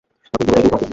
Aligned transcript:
এখন 0.25 0.41
পুরোটাই 0.41 0.63
দুর্ভাগ্য। 0.63 0.85